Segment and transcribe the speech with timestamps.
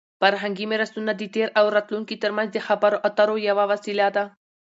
[0.21, 4.23] فرهنګي میراثونه د تېر او راتلونکي ترمنځ د خبرو اترو یوه وسیله ده.